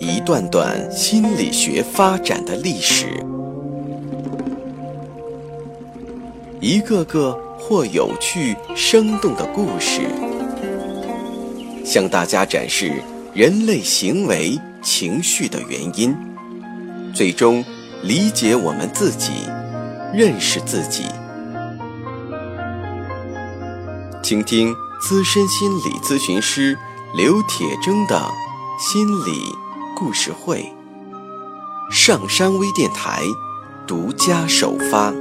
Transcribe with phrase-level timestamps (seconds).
[0.00, 3.06] 一段段心理学发展的历史，
[6.60, 10.02] 一个个或有趣生动的故事，
[11.84, 13.02] 向大家展示
[13.34, 16.16] 人类行为情绪的原因，
[17.12, 17.64] 最终
[18.04, 19.32] 理解我们自己，
[20.14, 21.02] 认识自己。
[24.22, 26.78] 倾听资深心理咨询师
[27.16, 28.30] 刘铁铮的
[28.78, 29.42] 心理
[29.98, 30.72] 故事会，
[31.90, 33.20] 上山微电台
[33.84, 35.12] 独家首发。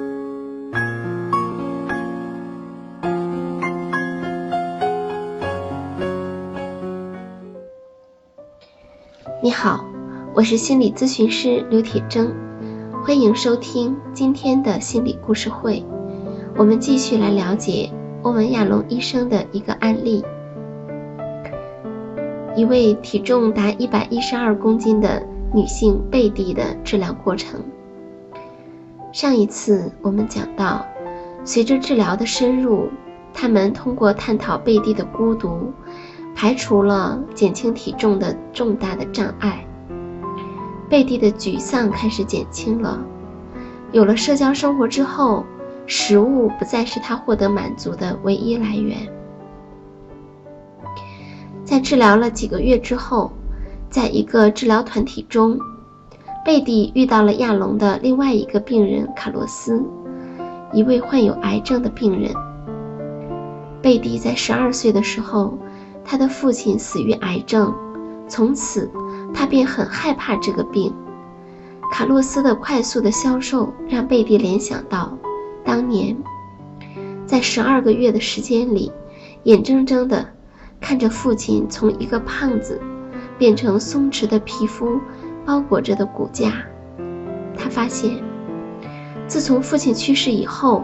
[9.42, 9.84] 你好，
[10.36, 12.32] 我是心理咨询师刘铁铮，
[13.04, 15.84] 欢迎收听今天的心理故事会。
[16.56, 17.92] 我们继续来了解。
[18.22, 20.24] 欧文亚龙医生的一个案例：
[22.58, 25.22] 一位体重达一百一十二公斤的
[25.54, 27.62] 女性贝蒂的治疗过程。
[29.14, 30.84] 上一次我们讲到，
[31.46, 32.90] 随着治疗的深入，
[33.32, 35.72] 他们通过探讨贝蒂的孤独，
[36.34, 39.64] 排除了减轻体重的重大的障碍。
[40.90, 43.00] 贝蒂的沮丧开始减轻了。
[43.92, 45.46] 有了社交生活之后。
[45.90, 49.08] 食物不再是他获得满足的唯一来源。
[51.78, 53.32] 在治疗了几个月之后，
[53.88, 55.60] 在一个治疗团体中，
[56.44, 59.86] 贝蒂遇到了亚龙的另外一个病人卡洛斯，
[60.74, 62.34] 一位患有癌症的病人。
[63.80, 65.56] 贝蒂在十二岁的时候，
[66.04, 67.72] 他的父亲死于癌症，
[68.28, 68.90] 从此
[69.32, 70.92] 他便很害怕这个病。
[71.92, 75.16] 卡洛斯的快速的消瘦让贝蒂联想到。
[75.64, 76.18] 当年，
[77.28, 78.92] 在十二个月的时间里，
[79.44, 80.28] 眼睁睁的
[80.80, 82.80] 看着父亲从一个胖子
[83.38, 85.00] 变成松弛的皮肤
[85.46, 86.52] 包裹着的骨架，
[87.58, 88.24] 他发现，
[89.28, 90.84] 自从父亲去世以后，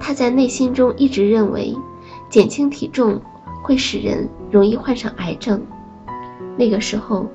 [0.00, 1.76] 他在内心中一直认为
[2.28, 3.20] 减轻体重
[3.62, 5.60] 会使人容易患上癌症。
[6.56, 7.26] 那个时候，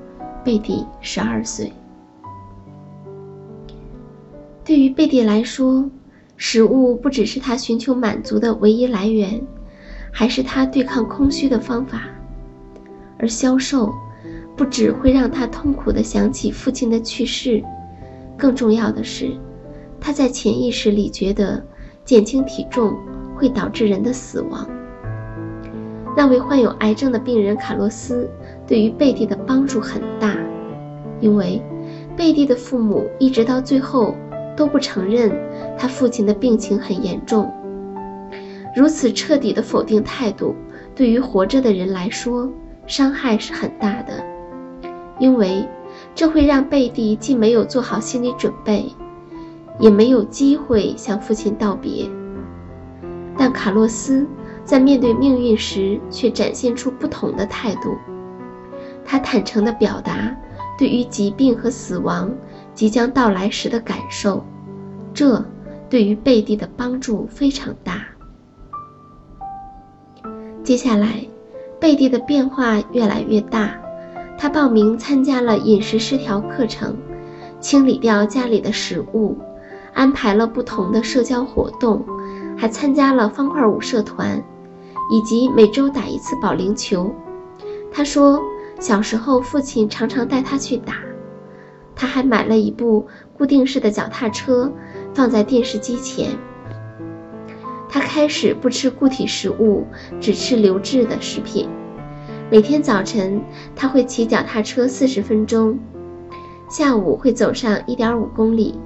[0.43, 1.71] 贝蒂十二岁。
[4.63, 5.89] 对于贝蒂来说，
[6.37, 9.41] 食物不只是他寻求满足的唯一来源，
[10.11, 12.03] 还是他对抗空虚的方法。
[13.17, 13.93] 而消瘦
[14.55, 17.63] 不只会让他痛苦地想起父亲的去世，
[18.37, 19.31] 更重要的是，
[19.99, 21.63] 他在潜意识里觉得
[22.05, 22.95] 减轻体重
[23.35, 24.67] 会导致人的死亡。
[26.15, 28.29] 那位患有癌症的病人卡洛斯
[28.65, 30.35] 对于贝蒂的帮助很大，
[31.19, 31.61] 因为
[32.17, 34.15] 贝蒂的父母一直到最后。
[34.57, 35.31] 都不承认
[35.77, 37.49] 他父亲的病情很严重。
[38.79, 40.55] 如此彻底的否定态度，
[40.95, 42.49] 对于活着的人来说，
[42.87, 44.23] 伤害是很大的，
[45.19, 45.67] 因为
[46.15, 48.85] 这会让贝蒂既没有做好心理准备，
[49.79, 52.09] 也没有机会向父亲道别。
[53.37, 54.25] 但卡洛斯
[54.63, 57.97] 在面对命运时，却展现出不同的态度。
[59.03, 60.33] 他坦诚地表达
[60.77, 62.31] 对于疾病和死亡。
[62.73, 64.41] 即将到来时的感受，
[65.13, 65.43] 这
[65.89, 68.05] 对于贝蒂的帮助非常大。
[70.69, 71.25] 接下来，
[71.79, 73.75] 贝蒂的变化越来越大。
[74.37, 76.95] 他报名参加了饮食失调课程，
[77.59, 79.35] 清理掉家里的食物，
[79.95, 82.05] 安排了不同的社交活动，
[82.55, 84.43] 还参加了方块舞社团，
[85.11, 87.11] 以及每周打一次保龄球。
[87.91, 88.39] 他说，
[88.79, 90.97] 小时候父亲常常带他去打。
[91.95, 94.71] 他还买了一部固定式的脚踏车，
[95.15, 96.37] 放在电视机前。
[97.89, 99.85] 他开始不吃固体食物，
[100.21, 101.67] 只吃流质的食品。
[102.51, 103.41] 每天早晨，
[103.75, 105.77] 他会骑脚踏车四十分钟，
[106.69, 108.79] 下午会走上一点五公里，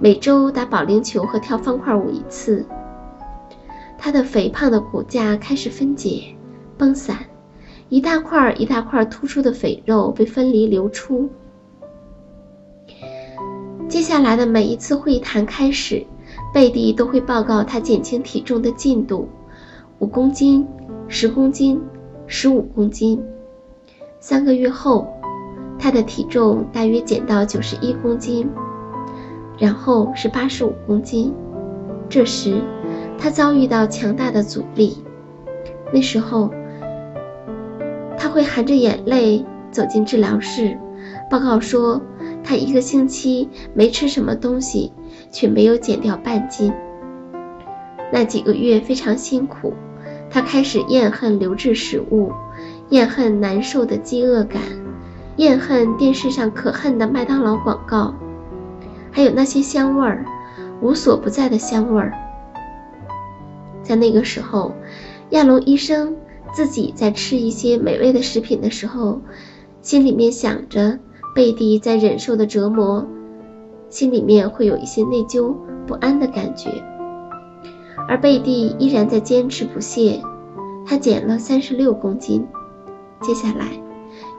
[0.00, 2.64] 每周打保龄球和跳方块舞一次。
[3.98, 6.22] 他的肥胖的骨架开始分解、
[6.78, 7.18] 崩散，
[7.88, 11.28] 一大块一大块突出的肥肉被分离流出。
[13.88, 16.06] 接下来的每一次会谈开始，
[16.52, 19.28] 贝蒂都会报告他减轻体重的进度：
[19.98, 20.66] 五公斤、
[21.06, 21.80] 十公斤、
[22.26, 23.22] 十五公斤。
[24.18, 25.06] 三个月后，
[25.78, 28.48] 他的体重大约减到九十一公斤，
[29.58, 31.34] 然后是八十五公斤。
[32.08, 32.62] 这时，
[33.18, 34.96] 他遭遇到强大的阻力。
[35.92, 36.50] 那时候，
[38.16, 40.76] 他会含着眼泪走进治疗室，
[41.30, 42.00] 报告说。
[42.48, 44.90] 他一个星期没吃什么东西，
[45.30, 46.72] 却没有减掉半斤。
[48.10, 49.74] 那几个月非常辛苦，
[50.30, 52.32] 他开始厌恨流质食物，
[52.88, 54.62] 厌恨难受的饥饿感，
[55.36, 58.14] 厌恨电视上可恨的麦当劳广告，
[59.10, 60.24] 还有那些香味儿，
[60.80, 62.14] 无所不在的香味儿。
[63.82, 64.72] 在那个时候，
[65.32, 66.16] 亚龙医生
[66.54, 69.20] 自己在吃一些美味的食品的时候，
[69.82, 70.98] 心里面想着
[71.38, 73.06] 贝蒂在忍受的折磨，
[73.88, 75.54] 心里面会有一些内疚
[75.86, 76.68] 不安的感觉。
[78.08, 80.20] 而贝蒂依然在坚持不懈，
[80.84, 82.44] 她减了三十六公斤。
[83.22, 83.70] 接下来，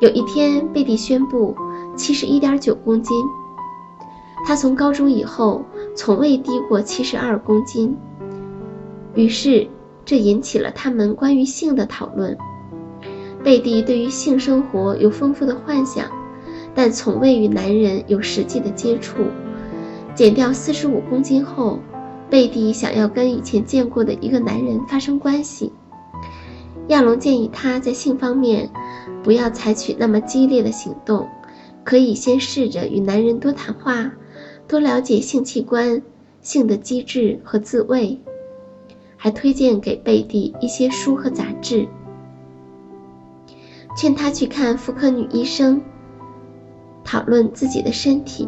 [0.02, 1.56] 有一天，贝蒂宣布
[1.96, 3.16] 七十一点九公斤。
[4.46, 5.64] 她从高中以后
[5.96, 7.96] 从未低过七十二公斤。
[9.16, 9.66] 于是，
[10.04, 12.38] 这引起了他们关于性的讨论。
[13.42, 16.06] 贝蒂对于性生活有丰富的幻想，
[16.82, 19.16] 但从未与男人有实际的接触。
[20.16, 21.78] 减掉四十五公斤后，
[22.30, 25.74] 贝蒂想要跟以前见过的一个男人发生关系。
[26.88, 28.70] 亚龙建议他在性方面
[29.22, 31.28] 不要采取那么激烈的行动，
[31.84, 34.14] 可以先试着与男人多谈话，
[34.66, 36.02] 多了解性器官、
[36.42, 38.18] 性的机制和自慰。
[39.18, 41.90] 还推荐给贝蒂一些书和杂志，
[43.98, 45.82] 劝他去看妇科女医生，
[47.10, 48.48] 讨论自己的身体，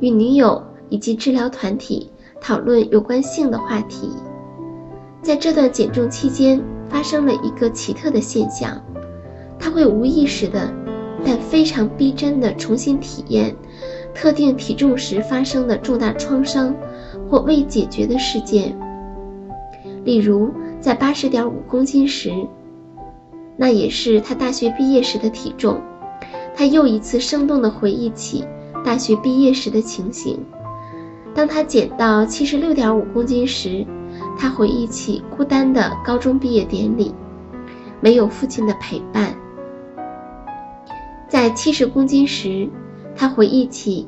[0.00, 2.10] 与女友以及治疗团体
[2.40, 4.08] 讨论有关性的话题。
[5.20, 6.58] 在这段减重期间，
[6.88, 8.82] 发生了一个奇特的现象：
[9.58, 10.72] 他会无意识的，
[11.22, 13.54] 但非常逼真的重新体验
[14.14, 16.74] 特定体重时发生的重大创伤
[17.28, 18.74] 或未解决的事件。
[20.02, 20.50] 例如，
[20.80, 22.32] 在八十点五公斤时，
[23.58, 25.78] 那也是他大学毕业时的体重。
[26.62, 28.44] 他又一次生动地回忆起
[28.84, 30.38] 大学毕业时的情形。
[31.34, 33.84] 当他减到七十六点五公斤时，
[34.38, 37.12] 他回忆起孤单的高中毕业典礼，
[38.00, 39.34] 没有父亲的陪伴。
[41.28, 42.68] 在七十公斤时，
[43.16, 44.06] 他回忆起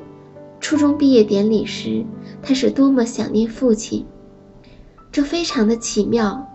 [0.60, 2.06] 初中毕业典礼时，
[2.40, 4.06] 他是多么想念父亲。
[5.10, 6.46] 这非常的奇妙，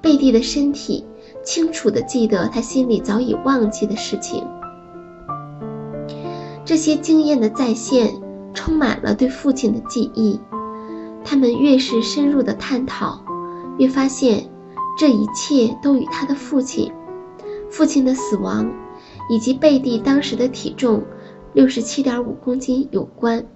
[0.00, 1.04] 贝蒂的身体
[1.42, 4.46] 清楚地记得他心里早已忘记的事情。
[6.68, 8.12] 这些经验的再现
[8.52, 10.38] 充满了对父亲的记忆。
[11.24, 13.24] 他们越是深入的探讨，
[13.78, 14.50] 越发现
[14.98, 16.92] 这一切都与他的父亲、
[17.70, 18.70] 父亲的死亡
[19.30, 21.02] 以及贝蒂当时的体重
[21.54, 23.46] 六十七点五公斤有关。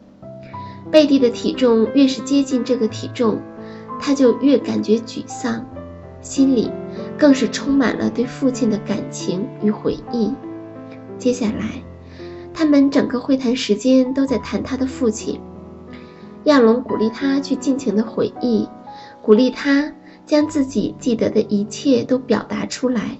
[0.90, 3.38] 贝蒂的体重越是接近这个体重。
[4.00, 5.66] 他就越感觉沮丧，
[6.22, 6.70] 心里
[7.18, 10.32] 更是充满了对父亲的感情与回忆。
[11.18, 11.84] 接下来，
[12.54, 15.40] 他们整个会谈时间都在谈他的父亲。
[16.44, 18.68] 亚龙鼓励他去尽情的回忆，
[19.22, 19.92] 鼓励他
[20.26, 23.18] 将自己记得的一切都表达出来，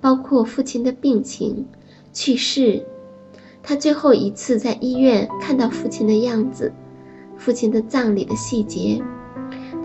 [0.00, 1.66] 包括父亲的病情、
[2.12, 2.84] 去世，
[3.62, 6.72] 他最后一次在医院看到父亲的样子，
[7.36, 9.02] 父亲的葬礼的细节。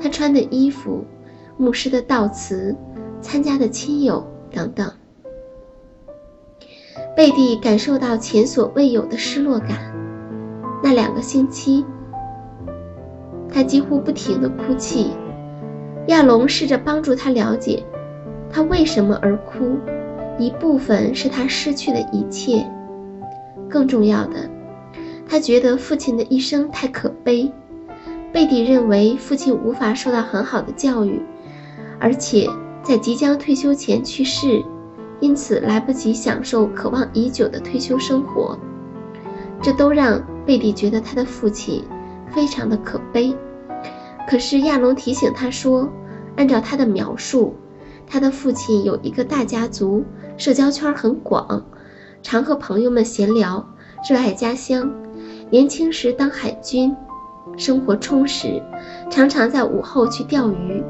[0.02, 1.06] 他穿的衣服，
[1.58, 2.76] 牧师的悼词，
[3.22, 4.92] 参加的亲友等等。
[7.16, 9.78] 贝蒂感受到前所未有的失落感。
[10.82, 11.86] 那两个星期，
[13.52, 15.12] 他几乎不停地哭泣。
[16.08, 17.82] 亚龙试着帮助他了解
[18.50, 19.78] 他为什么而哭，
[20.38, 22.66] 一部分是他失去的一切，
[23.70, 24.50] 更重要的，
[25.30, 27.52] 他觉得父亲的一生太可悲。
[28.34, 31.22] 贝蒂认为父亲无法受到很好的教育，
[32.00, 32.50] 而且
[32.82, 34.64] 在即将退休前去世，
[35.24, 38.60] 因此来不及享受渴望已久的退休生活。
[39.62, 41.82] 这都让贝蒂觉得他的父亲
[42.36, 43.34] 非常的可悲。
[44.28, 45.88] 可是亚龙提醒他说，
[46.36, 47.56] 按照他的描述，
[48.06, 50.04] 他的父亲有一个大家族，
[50.36, 51.64] 社交圈很广，
[52.22, 53.66] 常和朋友们闲聊，
[54.10, 54.92] 热爱家乡，
[55.50, 56.94] 年轻时当海军。
[57.56, 58.62] 生活充实，
[59.10, 60.84] 常常在午后去钓鱼，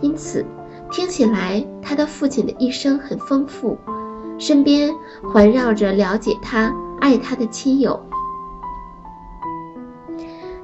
[0.00, 0.44] 因此
[0.92, 3.78] 听起来他的父亲的一生很丰富，
[4.38, 6.70] 身边环绕着了解他、
[7.00, 7.98] 爱他的亲友。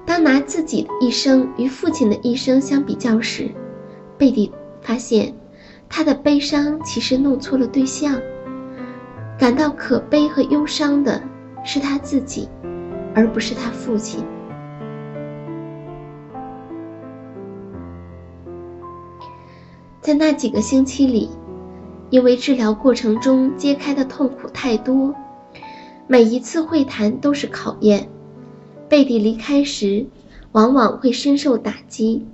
[0.05, 3.51] 当拿自己的一生与父亲的一生相比较时，
[4.19, 5.35] 贝蒂发现
[5.89, 8.21] 他的悲伤其实弄错了对象，
[9.39, 11.23] 感到可悲和忧伤的
[11.65, 12.47] 是他自己，
[13.15, 14.23] 而不是他父亲。
[20.09, 21.29] 在那几个星期里，
[22.09, 25.15] 因为治疗过程中揭开的痛苦太多，
[26.07, 28.09] 每一次会谈都是考验。
[28.89, 30.07] 贝蒂离开时，
[30.53, 32.25] 往往会深受打击。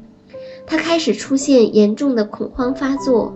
[0.68, 3.34] 他开始出现严重的恐慌发作，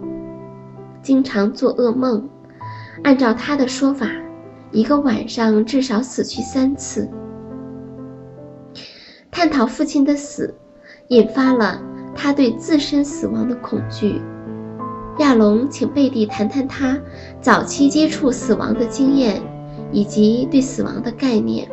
[1.03, 2.29] 经常做噩梦。
[3.03, 4.09] 按照他的说法，
[4.71, 7.11] 一个晚上至少死去三次。
[9.33, 10.55] 探讨父亲的死，
[11.09, 11.83] 引发了
[12.21, 14.21] 他对自身死亡的恐惧。
[15.19, 16.99] 亚龙请贝蒂谈谈他
[17.41, 19.41] 早期接触死亡的经验，
[19.93, 21.69] 以及对死亡的概念。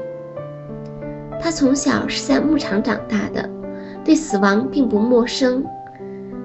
[1.41, 3.49] 他从小是在牧场长大的，
[4.03, 5.65] 对死亡并不陌生。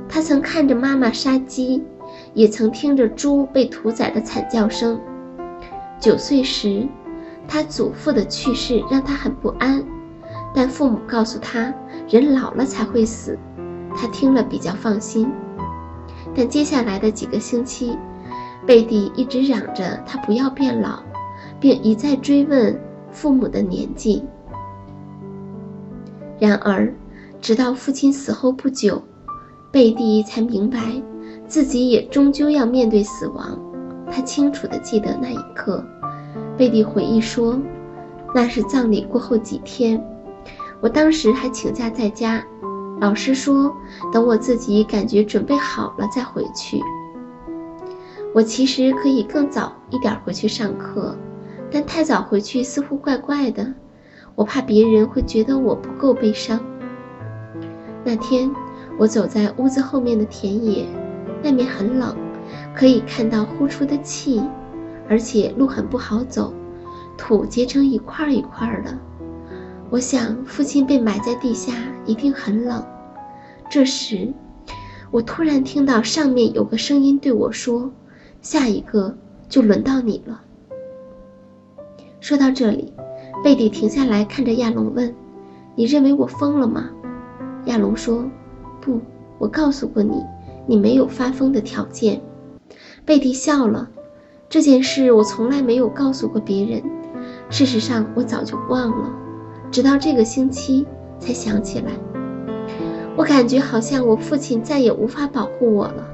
[0.08, 1.84] 他曾看着妈妈杀鸡，
[2.32, 4.98] 也曾听着猪被屠宰的惨叫声。
[5.98, 6.88] 九岁时，
[7.46, 9.84] 他祖父的去世让他很不安，
[10.54, 11.72] 但父母告诉他，
[12.08, 13.38] 人老了才会死，
[13.96, 15.30] 他听了比较放心。
[16.34, 17.96] 但接下来的几个星期，
[18.66, 21.00] 贝蒂一直嚷着他不要变老，
[21.58, 22.78] 并一再追问
[23.10, 24.22] 父母的年纪。
[26.38, 26.92] 然而，
[27.40, 29.02] 直到父亲死后不久，
[29.72, 30.78] 贝蒂才明白，
[31.46, 33.58] 自己也终究要面对死亡。
[34.10, 35.84] 他清楚地记得那一刻。
[36.56, 37.58] 贝蒂回忆说
[38.34, 40.02] ：“那是葬礼过后几天，
[40.80, 42.44] 我当时还请假在家。”
[43.00, 43.74] 老师说
[44.12, 46.80] ：“等我自己感觉准备好了再回去。”
[48.34, 51.16] 我其实可以更早一点回去上课，
[51.70, 53.72] 但太早回去似乎怪怪的。
[54.34, 56.60] 我怕别人会觉得我不够悲伤。
[58.04, 58.50] 那天
[58.98, 60.86] 我走在屋子后面的田野，
[61.42, 62.14] 外面很冷，
[62.74, 64.42] 可以看到呼出的气，
[65.08, 66.52] 而且路很不好走，
[67.16, 68.96] 土结成一块一块的。
[69.90, 71.72] 我想，父亲被埋在地下
[72.06, 72.80] 一定很冷。
[73.68, 74.32] 这时，
[75.10, 77.90] 我突然听到上面有个声音对我说
[78.40, 79.16] ：“下一个
[79.48, 80.42] 就轮到你了。”
[82.20, 82.92] 说到这里，
[83.42, 85.12] 贝蒂停下来看着亚龙问
[85.74, 86.88] ：“你认为我疯了吗？”
[87.66, 88.24] 亚龙说
[88.80, 89.00] ：“不，
[89.38, 90.22] 我告诉过你，
[90.68, 92.20] 你没有发疯的条件。”
[93.04, 93.90] 贝蒂笑了
[94.48, 96.80] ：“这件事我从来没有告诉过别人。
[97.50, 99.12] 事实上，我早就忘了。”
[99.70, 100.86] 直到这个星期
[101.18, 101.92] 才想起来，
[103.16, 106.06] 我感觉好像我父亲再也无法保护我了。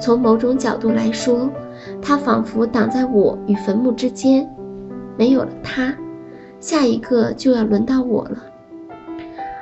[0.00, 1.48] 从某种角度来说，
[2.00, 4.48] 他仿佛挡在我与坟墓之间。
[5.16, 5.94] 没有了他，
[6.58, 8.38] 下一个就要轮到我了。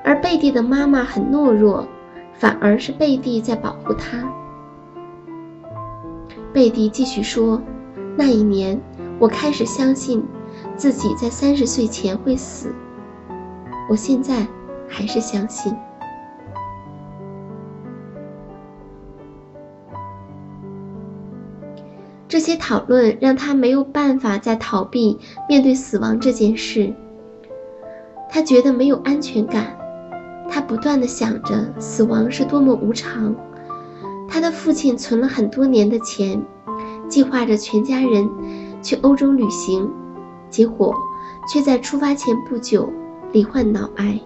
[0.05, 1.87] 而贝蒂的妈妈很懦弱，
[2.35, 4.27] 反而是贝蒂在保护她。
[6.53, 7.61] 贝蒂继续说
[8.17, 8.81] ：“那一年，
[9.19, 10.25] 我开始相信
[10.77, 12.73] 自己在三十岁前会死。”
[13.91, 14.47] 我现在
[14.89, 15.75] 还是相信。
[22.29, 25.19] 这些讨论让他没有办法再逃避
[25.49, 26.95] 面对死亡这件事。
[28.31, 29.77] 他觉得没有安全感。
[30.49, 33.35] 他不断的想着死亡是多么无常。
[34.29, 36.41] 他的父亲存了很多年的钱，
[37.09, 38.31] 计划着全家人
[38.81, 39.91] 去欧洲旅行，
[40.49, 40.95] 结果
[41.53, 42.89] 却在出发前不久。
[43.33, 44.21] 罹患脑癌，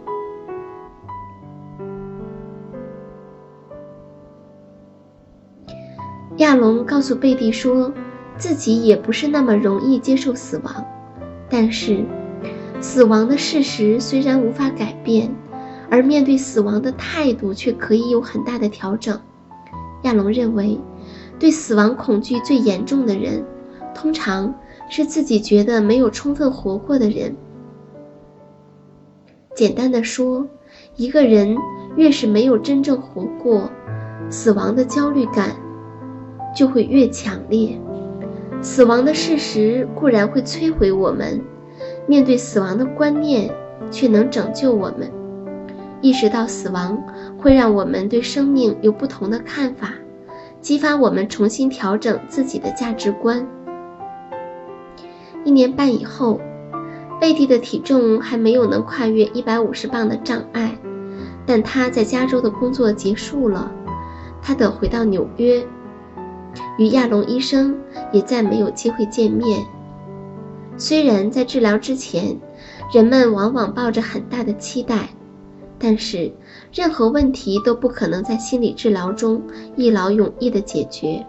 [6.39, 7.93] 亚龙告诉贝蒂说，
[8.39, 10.83] 自己也不是那么容易接受死亡，
[11.51, 12.03] 但是
[12.81, 15.31] 死亡的事实虽然无法改变，
[15.91, 19.21] 而面对死亡的态度却可以有很大的调整。
[20.05, 20.81] 亚龙认为，
[21.39, 23.45] 对死亡恐惧最严重的人，
[23.95, 24.55] 通常
[24.89, 27.37] 是自己觉得没有充分活过的人。
[29.55, 30.45] 简单的说，
[30.97, 31.57] 一个人
[31.95, 33.71] 越是没有真正活过，
[34.29, 35.55] 死亡的焦虑感
[36.57, 37.79] 就会越强烈。
[38.61, 41.41] 死亡的事实固然会摧毁我们，
[42.09, 43.49] 面对死亡的观念
[43.93, 45.09] 却能拯救我们。
[46.01, 47.01] 意识到死亡
[47.39, 49.95] 会让我们对生命有不同的看法，
[50.61, 53.47] 激发我们重新调整自己的价值观。
[55.45, 56.41] 一年半以后。
[57.25, 60.77] 贝蒂的体重还没有能跨越一百五十磅的障碍，
[61.47, 63.73] 但他在加州的工作结束了，
[64.43, 65.67] 他得回到纽约，
[66.77, 67.81] 与亚龙医生
[68.13, 69.65] 也再没有机会见面。
[70.77, 72.39] 虽然在治疗之前，
[72.93, 75.09] 人们往往抱着很大的期待，
[75.79, 76.31] 但是
[76.75, 79.43] 任何问题都不可能在心理治疗中
[79.77, 81.25] 一劳永逸的解决。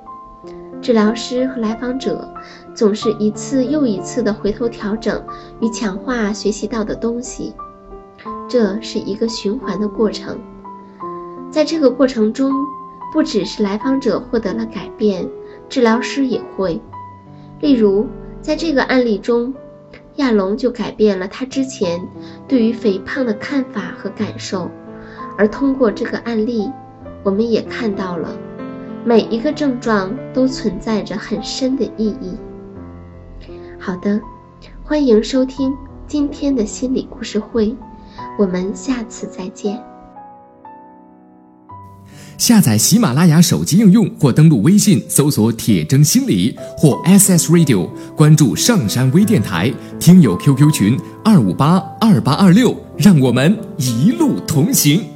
[0.81, 2.31] 治疗师和来访者
[2.75, 5.23] 总是一次又一次的回头调整
[5.59, 7.53] 与强化学习到的东西，
[8.47, 10.37] 这是一个循环的过程。
[11.49, 12.51] 在这个过程中，
[13.13, 15.27] 不只是来访者获得了改变，
[15.69, 16.79] 治疗师也会。
[17.61, 18.05] 例如，
[18.41, 19.53] 在这个案例中，
[20.17, 21.99] 亚龙就改变了他之前
[22.47, 24.69] 对于肥胖的看法和感受，
[25.37, 26.69] 而通过这个案例，
[27.23, 28.29] 我们也看到了。
[29.07, 32.35] 每一个症状都存在着很深的意义。
[33.79, 34.19] 好的，
[34.83, 35.71] 欢迎收听
[36.07, 37.75] 今天的心理故事会，
[38.39, 39.79] 我们下次再见。
[42.39, 55.14] 下载喜马拉雅手机应用或登录微信搜索“铁征心理”或 SS Radio，关注上山微电台，听友 QQ 群二五八二八二六，让我们一路同行。